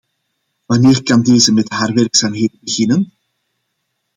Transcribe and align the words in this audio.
Wanneer 0.67 1.03
kan 1.03 1.21
deze 1.21 1.51
met 1.51 1.69
haar 1.69 1.93
werkzaamheden 1.93 2.57
beginnen? 2.61 3.13